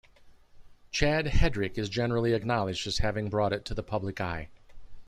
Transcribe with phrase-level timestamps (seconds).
[0.89, 4.49] Chad Hedrick is generally acknowledged as having brought it to the public eye.